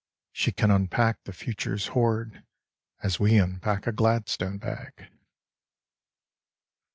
[0.31, 2.43] She can unpack the future's hoard
[3.03, 5.11] As we unpack a Gladstone bag.